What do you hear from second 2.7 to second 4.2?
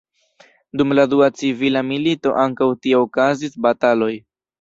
tie okazis bataloj.